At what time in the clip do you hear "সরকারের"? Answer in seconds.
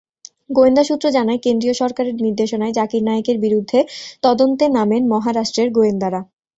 1.81-2.15